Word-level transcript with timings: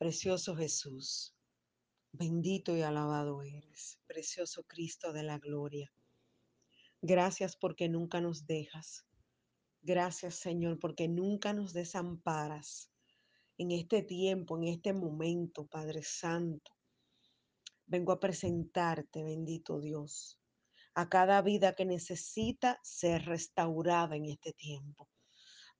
Precioso 0.00 0.56
Jesús, 0.56 1.36
bendito 2.10 2.74
y 2.74 2.80
alabado 2.80 3.42
eres, 3.42 3.98
precioso 4.06 4.64
Cristo 4.64 5.12
de 5.12 5.22
la 5.22 5.36
gloria. 5.36 5.92
Gracias 7.02 7.54
porque 7.54 7.86
nunca 7.90 8.22
nos 8.22 8.46
dejas. 8.46 9.04
Gracias 9.82 10.36
Señor 10.36 10.78
porque 10.78 11.06
nunca 11.06 11.52
nos 11.52 11.74
desamparas 11.74 12.90
en 13.58 13.72
este 13.72 14.00
tiempo, 14.00 14.56
en 14.56 14.68
este 14.68 14.94
momento, 14.94 15.66
Padre 15.66 16.02
Santo. 16.02 16.72
Vengo 17.84 18.12
a 18.12 18.20
presentarte, 18.20 19.22
bendito 19.22 19.80
Dios, 19.80 20.40
a 20.94 21.10
cada 21.10 21.42
vida 21.42 21.74
que 21.74 21.84
necesita 21.84 22.80
ser 22.82 23.26
restaurada 23.26 24.16
en 24.16 24.24
este 24.24 24.54
tiempo. 24.54 25.10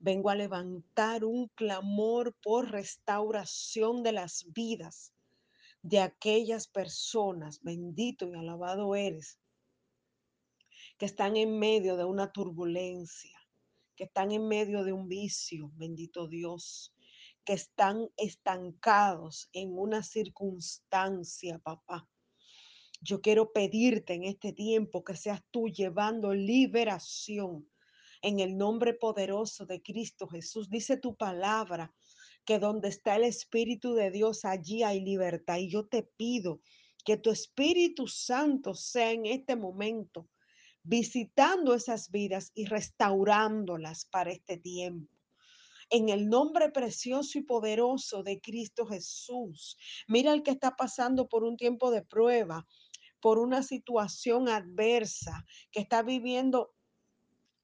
Vengo 0.03 0.31
a 0.31 0.35
levantar 0.35 1.23
un 1.23 1.47
clamor 1.49 2.33
por 2.41 2.71
restauración 2.71 4.01
de 4.01 4.11
las 4.11 4.51
vidas 4.51 5.13
de 5.83 5.99
aquellas 5.99 6.67
personas, 6.67 7.61
bendito 7.61 8.27
y 8.27 8.33
alabado 8.33 8.95
eres, 8.95 9.37
que 10.97 11.05
están 11.05 11.37
en 11.37 11.59
medio 11.59 11.97
de 11.97 12.05
una 12.05 12.31
turbulencia, 12.31 13.37
que 13.95 14.05
están 14.05 14.31
en 14.31 14.47
medio 14.47 14.83
de 14.83 14.91
un 14.91 15.07
vicio, 15.07 15.71
bendito 15.75 16.27
Dios, 16.27 16.95
que 17.45 17.53
están 17.53 18.09
estancados 18.17 19.49
en 19.53 19.77
una 19.77 20.01
circunstancia, 20.01 21.59
papá. 21.59 22.09
Yo 23.01 23.21
quiero 23.21 23.53
pedirte 23.53 24.15
en 24.15 24.23
este 24.23 24.51
tiempo 24.51 25.03
que 25.03 25.15
seas 25.15 25.43
tú 25.51 25.67
llevando 25.67 26.33
liberación 26.33 27.67
en 28.21 28.39
el 28.39 28.57
nombre 28.57 28.93
poderoso 28.93 29.65
de 29.65 29.81
Cristo 29.81 30.27
Jesús. 30.27 30.69
Dice 30.69 30.97
tu 30.97 31.15
palabra 31.15 31.93
que 32.45 32.59
donde 32.59 32.89
está 32.89 33.15
el 33.15 33.23
Espíritu 33.23 33.93
de 33.93 34.11
Dios, 34.11 34.45
allí 34.45 34.83
hay 34.83 35.01
libertad. 35.01 35.57
Y 35.57 35.69
yo 35.69 35.87
te 35.87 36.03
pido 36.03 36.61
que 37.03 37.17
tu 37.17 37.31
Espíritu 37.31 38.07
Santo 38.07 38.73
sea 38.73 39.11
en 39.11 39.25
este 39.25 39.55
momento 39.55 40.29
visitando 40.83 41.73
esas 41.73 42.09
vidas 42.09 42.51
y 42.55 42.65
restaurándolas 42.65 44.05
para 44.05 44.31
este 44.31 44.57
tiempo. 44.57 45.13
En 45.89 46.09
el 46.09 46.29
nombre 46.29 46.69
precioso 46.69 47.37
y 47.37 47.43
poderoso 47.43 48.23
de 48.23 48.39
Cristo 48.39 48.85
Jesús. 48.85 49.77
Mira 50.07 50.33
el 50.33 50.41
que 50.41 50.51
está 50.51 50.75
pasando 50.75 51.27
por 51.27 51.43
un 51.43 51.57
tiempo 51.57 51.91
de 51.91 52.01
prueba, 52.01 52.65
por 53.19 53.37
una 53.37 53.61
situación 53.61 54.47
adversa, 54.47 55.45
que 55.71 55.81
está 55.81 56.01
viviendo 56.01 56.73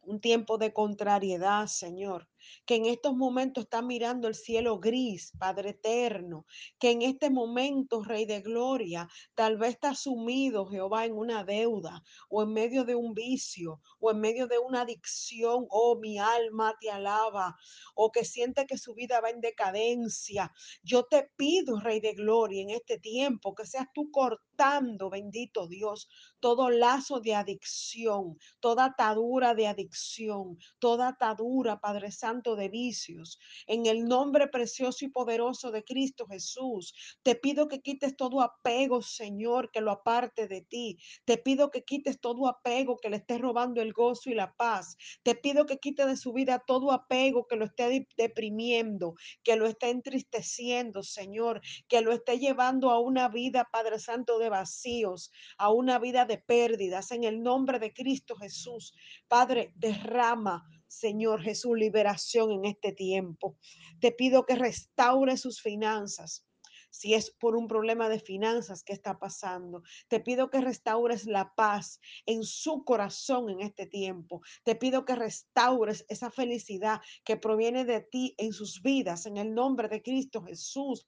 un 0.08 0.22
tiempo 0.22 0.58
de 0.58 0.73
contrariedad, 0.73 1.67
Señor, 1.67 2.27
que 2.65 2.75
en 2.75 2.85
estos 2.85 3.15
momentos 3.15 3.65
está 3.65 3.81
mirando 3.81 4.27
el 4.27 4.35
cielo 4.35 4.79
gris, 4.79 5.31
Padre 5.37 5.69
eterno, 5.71 6.45
que 6.79 6.91
en 6.91 7.01
este 7.01 7.29
momento, 7.29 8.03
Rey 8.03 8.25
de 8.25 8.41
Gloria, 8.41 9.07
tal 9.35 9.57
vez 9.57 9.71
está 9.71 9.95
sumido, 9.95 10.65
Jehová, 10.67 11.05
en 11.05 11.13
una 11.13 11.43
deuda 11.43 12.03
o 12.29 12.43
en 12.43 12.53
medio 12.53 12.83
de 12.83 12.95
un 12.95 13.13
vicio 13.13 13.81
o 13.99 14.11
en 14.11 14.19
medio 14.19 14.47
de 14.47 14.59
una 14.59 14.81
adicción, 14.81 15.65
oh, 15.69 15.97
mi 15.99 16.17
alma 16.17 16.75
te 16.79 16.89
alaba, 16.89 17.55
o 17.95 18.11
que 18.11 18.25
siente 18.25 18.65
que 18.65 18.77
su 18.77 18.93
vida 18.93 19.21
va 19.21 19.29
en 19.29 19.41
decadencia. 19.41 20.51
Yo 20.83 21.05
te 21.05 21.31
pido, 21.35 21.79
Rey 21.79 21.99
de 21.99 22.13
Gloria, 22.13 22.61
en 22.61 22.69
este 22.69 22.99
tiempo, 22.99 23.55
que 23.55 23.65
seas 23.65 23.87
tú 23.93 24.11
cortando, 24.11 25.09
bendito 25.09 25.67
Dios, 25.67 26.09
todo 26.39 26.69
lazo 26.69 27.19
de 27.19 27.35
adicción, 27.35 28.37
toda 28.59 28.85
atadura 28.85 29.53
de 29.55 29.67
adicción, 29.67 30.57
toda 30.79 31.09
atadura, 31.09 31.79
Padre 31.79 32.11
Santo, 32.11 32.36
de 32.41 32.69
vicios. 32.69 33.39
En 33.66 33.85
el 33.85 34.05
nombre 34.05 34.47
precioso 34.47 35.05
y 35.05 35.09
poderoso 35.09 35.71
de 35.71 35.83
Cristo 35.83 36.27
Jesús, 36.27 36.93
te 37.23 37.35
pido 37.35 37.67
que 37.67 37.81
quites 37.81 38.16
todo 38.16 38.41
apego, 38.41 39.02
Señor, 39.02 39.71
que 39.71 39.81
lo 39.81 39.91
aparte 39.91 40.47
de 40.47 40.61
ti. 40.61 40.97
Te 41.25 41.38
pido 41.38 41.71
que 41.71 41.83
quites 41.83 42.19
todo 42.19 42.47
apego 42.47 42.97
que 42.97 43.09
le 43.09 43.17
esté 43.17 43.38
robando 43.38 43.81
el 43.81 43.93
gozo 43.93 44.30
y 44.30 44.35
la 44.35 44.53
paz. 44.53 44.95
Te 45.23 45.36
pido 45.36 45.65
que 45.65 45.77
quite 45.77 46.05
de 46.05 46.15
su 46.15 46.33
vida 46.33 46.64
todo 46.65 46.92
apego 46.92 47.48
que 47.48 47.55
lo 47.55 47.65
esté 47.65 48.08
deprimiendo, 48.17 49.15
que 49.43 49.55
lo 49.55 49.65
esté 49.65 49.89
entristeciendo, 49.89 51.04
Señor, 51.04 51.61
que 51.87 52.02
lo 52.02 52.11
esté 52.11 52.39
llevando 52.39 52.92
a 52.92 52.99
una 52.99 53.30
vida, 53.30 53.67
Padre 53.71 53.99
Santo, 53.99 54.39
de 54.39 54.49
vacíos, 54.49 55.31
a 55.58 55.71
una 55.71 55.99
vida 55.99 56.25
de 56.25 56.37
pérdidas. 56.37 57.11
En 57.11 57.23
el 57.23 57.42
nombre 57.42 57.80
de 57.80 57.93
Cristo 57.93 58.36
Jesús, 58.36 58.93
Padre, 59.27 59.71
derrama. 59.75 60.65
Señor 60.87 61.42
Jesús, 61.42 61.77
liberación 61.77 62.52
en 62.52 62.65
este 62.65 62.92
tiempo. 62.92 63.58
Te 63.99 64.11
pido 64.11 64.45
que 64.45 64.55
restaure 64.55 65.37
sus 65.37 65.61
finanzas, 65.61 66.45
si 66.89 67.14
es 67.14 67.31
por 67.31 67.55
un 67.55 67.67
problema 67.67 68.09
de 68.09 68.20
finanzas 68.20 68.83
que 68.83 68.93
está 68.93 69.20
pasando. 69.20 69.83
Te 70.08 70.20
pido 70.20 70.49
que 70.49 70.61
restaures 70.61 71.25
la 71.25 71.53
paz 71.55 71.99
en 72.25 72.43
su 72.43 72.83
corazón 72.83 73.49
en 73.49 73.61
este 73.61 73.86
tiempo. 73.86 74.42
Te 74.64 74.75
pido 74.75 75.05
que 75.05 75.15
restaures 75.15 76.05
esa 76.09 76.31
felicidad 76.31 77.02
que 77.23 77.37
proviene 77.37 77.86
de 77.86 78.02
ti 78.02 78.36
en 78.37 78.54
sus 78.54 78.81
vidas, 78.81 79.25
en 79.25 79.37
el 79.37 79.54
nombre 79.54 79.89
de 79.89 80.02
Cristo 80.02 80.43
Jesús. 80.43 81.08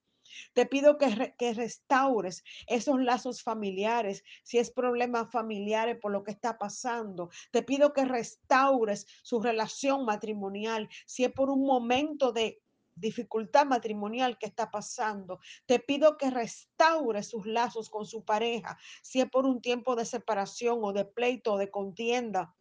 Te 0.53 0.65
pido 0.65 0.97
que, 0.97 1.33
que, 1.37 1.53
restaures 1.53 2.43
esos 2.67 3.01
lazos 3.01 3.43
familiares, 3.43 4.23
si 4.43 4.57
es 4.57 4.71
problemas 4.71 5.31
familiares 5.31 5.97
por 6.01 6.11
lo 6.11 6.23
que 6.23 6.31
está 6.31 6.57
pasando. 6.57 7.29
Te 7.51 7.63
pido 7.63 7.93
que 7.93 8.05
restaures 8.05 9.05
su 9.23 9.41
relación 9.41 10.05
matrimonial, 10.05 10.89
si 11.05 11.23
es 11.25 11.31
por 11.31 11.49
un 11.49 11.65
momento 11.65 12.31
de 12.31 12.61
dificultad 12.95 13.65
matrimonial 13.65 14.37
que 14.37 14.45
está 14.45 14.71
pasando. 14.71 15.39
Te 15.65 15.79
pido 15.79 16.17
que 16.17 16.29
restaure 16.29 17.23
sus 17.23 17.45
lazos 17.45 17.89
con 17.89 18.05
su 18.05 18.23
pareja, 18.23 18.77
si 19.01 19.21
es 19.21 19.29
por 19.29 19.45
un 19.45 19.61
tiempo 19.61 19.95
de 19.95 20.05
separación 20.05 20.79
o 20.83 20.93
de 20.93 21.05
pleito 21.05 21.53
o 21.53 21.57
de 21.57 21.71
contienda 21.71 22.55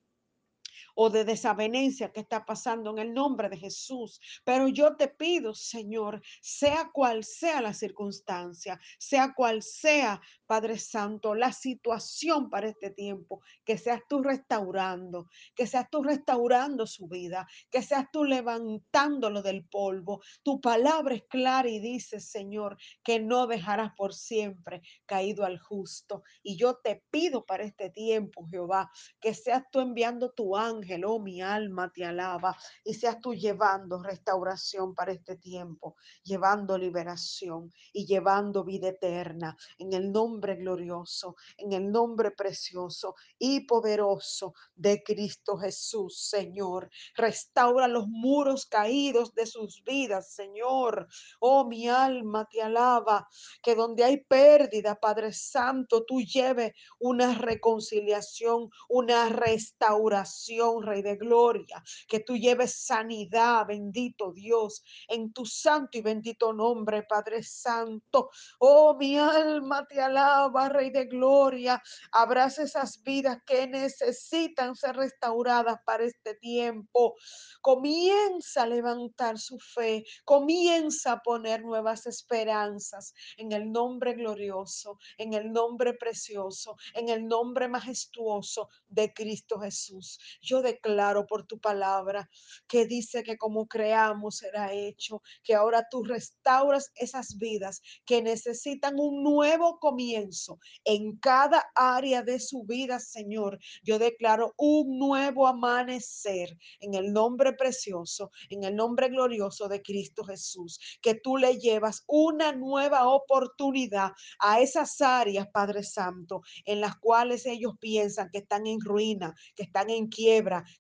o 1.01 1.11
de 1.11 1.25
desavenencia 1.25 2.11
que 2.11 2.19
está 2.19 2.45
pasando 2.45 2.91
en 2.91 2.99
el 2.99 3.15
nombre 3.15 3.49
de 3.49 3.57
Jesús. 3.57 4.21
Pero 4.43 4.67
yo 4.67 4.97
te 4.97 5.07
pido, 5.07 5.55
Señor, 5.55 6.21
sea 6.43 6.91
cual 6.93 7.23
sea 7.23 7.61
la 7.61 7.73
circunstancia, 7.73 8.81
sea 8.99 9.33
cual 9.33 9.63
sea, 9.63 10.21
Padre 10.45 10.77
Santo, 10.77 11.37
la 11.37 11.53
situación 11.53 12.51
para 12.51 12.71
este 12.71 12.91
tiempo, 12.91 13.43
que 13.65 13.79
seas 13.79 14.01
tú 14.09 14.25
restaurando, 14.25 15.29
que 15.55 15.69
seas 15.69 15.89
tú 15.89 16.03
restaurando 16.03 16.85
su 16.85 17.07
vida, 17.07 17.47
que 17.71 17.81
seas 17.81 18.07
tú 18.13 18.25
levantándolo 18.25 19.43
del 19.43 19.69
polvo. 19.69 20.21
Tu 20.43 20.61
palabra 20.61 21.15
es 21.15 21.23
clara 21.29 21.69
y 21.69 21.79
dice, 21.79 22.19
Señor, 22.19 22.77
que 23.05 23.21
no 23.21 23.47
dejarás 23.47 23.93
por 23.97 24.15
siempre 24.15 24.83
caído 25.07 25.45
al 25.45 25.61
justo. 25.61 26.25
Y 26.43 26.57
yo 26.57 26.75
te 26.75 27.05
pido 27.13 27.47
para 27.47 27.63
este 27.63 27.89
tiempo, 27.91 28.49
Jehová, 28.51 28.91
que 29.21 29.33
seas 29.33 29.63
tú 29.71 29.79
enviando 29.79 30.33
tu 30.33 30.57
ángel 30.57 30.88
oh 31.06 31.21
mi 31.21 31.41
alma 31.41 31.91
te 31.93 32.04
alaba, 32.04 32.56
y 32.84 32.94
seas 32.94 33.21
tú 33.21 33.34
llevando 33.34 34.03
restauración 34.03 34.94
para 34.94 35.12
este 35.12 35.37
tiempo, 35.37 35.97
llevando 36.22 36.76
liberación 36.78 37.72
y 37.93 38.06
llevando 38.06 38.65
vida 38.65 38.88
eterna 38.88 39.56
en 39.78 39.93
el 39.93 40.12
nombre 40.12 40.56
glorioso, 40.56 41.37
en 41.56 41.72
el 41.72 41.91
nombre 41.91 42.31
precioso 42.31 43.15
y 43.38 43.66
poderoso 43.66 44.54
de 44.75 45.03
Cristo 45.03 45.56
Jesús, 45.56 46.28
Señor. 46.28 46.91
Restaura 47.15 47.88
los 47.88 48.06
muros 48.09 48.66
caídos 48.66 49.34
de 49.34 49.47
sus 49.47 49.82
vidas, 49.84 50.34
Señor. 50.34 51.09
Oh, 51.41 51.66
mi 51.66 51.88
alma 51.88 52.47
te 52.50 52.62
alaba, 52.62 53.28
que 53.62 53.75
donde 53.75 54.05
hay 54.05 54.19
pérdida, 54.25 54.94
Padre 54.97 55.32
Santo, 55.32 56.05
tú 56.05 56.20
lleve 56.20 56.75
una 56.99 57.34
reconciliación, 57.34 58.70
una 58.88 59.28
restauración 59.28 60.68
Rey 60.83 61.03
de 61.03 61.17
Gloria, 61.17 61.83
que 62.06 62.21
tú 62.21 62.37
lleves 62.37 62.84
sanidad, 62.84 63.67
bendito 63.67 64.33
Dios, 64.33 64.83
en 65.09 65.33
tu 65.33 65.45
santo 65.45 65.99
y 65.99 66.03
bendito 66.03 66.53
nombre, 66.53 67.03
Padre 67.03 67.43
Santo. 67.43 68.31
Oh, 68.59 68.97
mi 68.97 69.19
alma 69.19 69.87
te 69.87 70.00
alaba, 70.00 70.69
Rey 70.69 70.91
de 70.91 71.06
Gloria. 71.06 71.82
Abraza 72.12 72.62
esas 72.62 73.03
vidas 73.03 73.38
que 73.47 73.67
necesitan 73.67 74.75
ser 74.75 74.97
restauradas 74.97 75.79
para 75.85 76.05
este 76.05 76.35
tiempo. 76.35 77.15
Comienza 77.61 78.62
a 78.62 78.67
levantar 78.67 79.38
su 79.38 79.59
fe, 79.59 80.05
comienza 80.25 81.12
a 81.12 81.23
poner 81.23 81.62
nuevas 81.62 82.06
esperanzas 82.06 83.15
en 83.37 83.53
el 83.53 83.70
nombre 83.70 84.15
glorioso, 84.15 84.99
en 85.17 85.35
el 85.35 85.53
nombre 85.53 85.94
precioso, 85.94 86.76
en 86.94 87.09
el 87.09 87.26
nombre 87.26 87.69
majestuoso 87.69 88.69
de 88.88 89.12
Cristo 89.12 89.59
Jesús. 89.61 90.19
Yo 90.41 90.57
declaro 90.62 91.26
por 91.26 91.46
tu 91.46 91.58
palabra 91.58 92.28
que 92.69 92.87
dice 92.87 93.22
que 93.22 93.37
como 93.37 93.66
creamos 93.66 94.38
será 94.38 94.72
hecho, 94.72 95.22
que 95.43 95.55
ahora 95.55 95.87
tú 95.90 96.05
restauras 96.05 96.90
esas 96.94 97.38
vidas 97.38 97.81
que 98.05 98.22
necesitan 98.22 98.94
un 98.99 99.22
nuevo 99.22 99.78
comienzo 99.78 100.58
en 100.84 101.16
cada 101.19 101.64
área 101.75 102.22
de 102.22 102.40
su 102.40 102.64
vida, 102.64 103.00
Señor. 103.00 103.58
Yo 103.82 103.99
declaro 103.99 104.55
un 104.56 104.99
nuevo 104.99 105.46
amanecer 105.46 106.56
en 106.81 106.94
el 106.94 107.12
nombre 107.12 107.52
precioso, 107.52 108.31
en 108.50 108.64
el 108.64 108.76
nombre 108.76 109.08
glorioso 109.08 109.69
de 109.69 109.82
Cristo 109.82 110.25
Jesús, 110.25 110.78
que 111.02 111.14
tú 111.14 111.37
le 111.37 111.58
llevas 111.58 112.05
una 112.06 112.52
nueva 112.52 113.08
oportunidad 113.08 114.12
a 114.38 114.60
esas 114.60 115.00
áreas, 115.00 115.49
Padre 115.52 115.82
Santo, 115.82 116.43
en 116.64 116.81
las 116.81 116.96
cuales 116.96 117.46
ellos 117.46 117.75
piensan 117.81 118.31
que 118.31 118.38
están 118.38 118.66
en 118.66 118.81
ruina, 118.81 119.34
que 119.55 119.64
están 119.64 119.90
en 119.90 120.08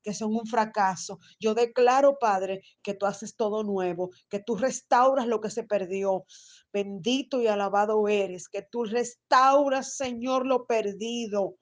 que 0.02 0.14
son 0.14 0.34
un 0.34 0.46
fracaso. 0.46 1.18
Yo 1.40 1.54
declaro, 1.54 2.18
Padre, 2.18 2.62
que 2.82 2.94
tú 2.94 3.06
haces 3.06 3.36
todo 3.36 3.62
nuevo, 3.62 4.10
que 4.28 4.40
tú 4.40 4.56
restauras 4.56 5.26
lo 5.26 5.40
que 5.40 5.50
se 5.50 5.64
perdió. 5.64 6.24
Bendito 6.72 7.40
y 7.40 7.46
alabado 7.46 8.08
eres, 8.08 8.48
que 8.48 8.62
tú 8.62 8.84
restauras, 8.84 9.96
Señor, 9.96 10.46
lo 10.46 10.66
perdido 10.66 11.56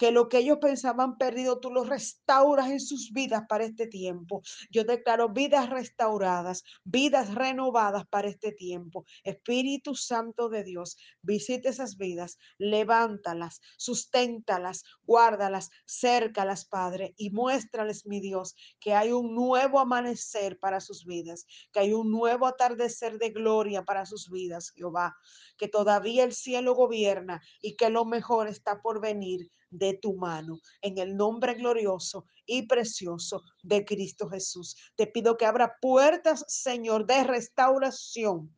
que 0.00 0.12
lo 0.12 0.30
que 0.30 0.38
ellos 0.38 0.56
pensaban 0.62 1.18
perdido, 1.18 1.60
tú 1.60 1.70
lo 1.70 1.84
restauras 1.84 2.70
en 2.70 2.80
sus 2.80 3.12
vidas 3.12 3.42
para 3.46 3.64
este 3.64 3.86
tiempo. 3.86 4.40
Yo 4.70 4.84
declaro 4.84 5.28
vidas 5.28 5.68
restauradas, 5.68 6.64
vidas 6.84 7.34
renovadas 7.34 8.06
para 8.06 8.28
este 8.28 8.50
tiempo. 8.50 9.04
Espíritu 9.24 9.94
Santo 9.94 10.48
de 10.48 10.64
Dios, 10.64 10.96
visite 11.20 11.68
esas 11.68 11.98
vidas, 11.98 12.38
levántalas, 12.56 13.60
susténtalas, 13.76 14.84
guárdalas, 15.02 15.68
cércalas, 15.84 16.64
Padre, 16.64 17.12
y 17.18 17.28
muéstrales, 17.28 18.06
mi 18.06 18.20
Dios, 18.20 18.56
que 18.80 18.94
hay 18.94 19.12
un 19.12 19.34
nuevo 19.34 19.80
amanecer 19.80 20.58
para 20.58 20.80
sus 20.80 21.04
vidas, 21.04 21.44
que 21.72 21.80
hay 21.80 21.92
un 21.92 22.10
nuevo 22.10 22.46
atardecer 22.46 23.18
de 23.18 23.28
gloria 23.28 23.84
para 23.84 24.06
sus 24.06 24.30
vidas, 24.30 24.70
Jehová, 24.70 25.14
que 25.58 25.68
todavía 25.68 26.24
el 26.24 26.32
cielo 26.32 26.74
gobierna 26.74 27.42
y 27.60 27.76
que 27.76 27.90
lo 27.90 28.06
mejor 28.06 28.48
está 28.48 28.80
por 28.80 29.02
venir 29.02 29.50
de 29.70 29.94
tu 29.94 30.14
mano. 30.14 30.60
En 30.82 30.98
el 30.98 31.16
nombre 31.16 31.54
glorioso 31.54 32.26
y 32.46 32.62
precioso 32.62 33.42
de 33.62 33.84
Cristo 33.84 34.28
Jesús. 34.28 34.76
Te 34.96 35.06
pido 35.06 35.36
que 35.36 35.46
abra 35.46 35.76
puertas, 35.80 36.44
Señor, 36.48 37.06
de 37.06 37.24
restauración, 37.24 38.54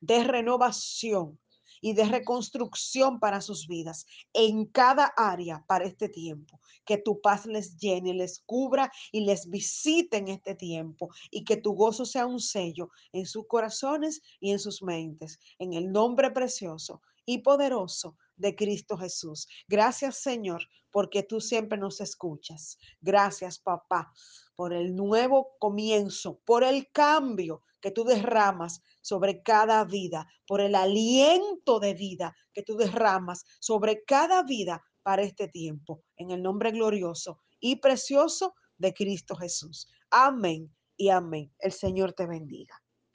de 0.00 0.24
renovación 0.24 1.38
y 1.80 1.92
de 1.92 2.04
reconstrucción 2.04 3.20
para 3.20 3.42
sus 3.42 3.66
vidas 3.68 4.06
en 4.32 4.64
cada 4.64 5.12
área 5.18 5.62
para 5.66 5.84
este 5.84 6.08
tiempo. 6.08 6.58
Que 6.86 6.96
tu 6.96 7.20
paz 7.20 7.44
les 7.44 7.76
llene, 7.76 8.14
les 8.14 8.40
cubra 8.46 8.90
y 9.12 9.20
les 9.20 9.50
visite 9.50 10.16
en 10.16 10.28
este 10.28 10.54
tiempo 10.54 11.10
y 11.30 11.44
que 11.44 11.58
tu 11.58 11.74
gozo 11.74 12.06
sea 12.06 12.26
un 12.26 12.40
sello 12.40 12.88
en 13.12 13.26
sus 13.26 13.46
corazones 13.46 14.22
y 14.40 14.52
en 14.52 14.58
sus 14.58 14.82
mentes. 14.82 15.38
En 15.58 15.74
el 15.74 15.92
nombre 15.92 16.30
precioso 16.30 17.02
y 17.26 17.38
poderoso 17.38 18.16
de 18.36 18.54
Cristo 18.54 18.96
Jesús. 18.96 19.46
Gracias, 19.68 20.18
Señor, 20.18 20.62
porque 20.90 21.22
tú 21.22 21.40
siempre 21.40 21.78
nos 21.78 22.00
escuchas. 22.00 22.78
Gracias, 23.00 23.58
papá, 23.58 24.12
por 24.54 24.72
el 24.72 24.94
nuevo 24.94 25.56
comienzo, 25.58 26.40
por 26.44 26.64
el 26.64 26.90
cambio 26.92 27.62
que 27.80 27.90
tú 27.90 28.04
derramas 28.04 28.80
sobre 29.00 29.42
cada 29.42 29.84
vida, 29.84 30.26
por 30.46 30.60
el 30.60 30.74
aliento 30.74 31.80
de 31.80 31.94
vida 31.94 32.34
que 32.52 32.62
tú 32.62 32.76
derramas 32.76 33.44
sobre 33.60 34.04
cada 34.04 34.42
vida 34.42 34.82
para 35.02 35.22
este 35.22 35.48
tiempo. 35.48 36.02
En 36.16 36.30
el 36.30 36.42
nombre 36.42 36.70
glorioso 36.70 37.40
y 37.60 37.76
precioso 37.76 38.54
de 38.78 38.94
Cristo 38.94 39.36
Jesús. 39.36 39.88
Amén 40.10 40.74
y 40.96 41.10
amén. 41.10 41.52
El 41.58 41.72
Señor 41.72 42.12
te 42.12 42.26
bendiga. 42.26 42.83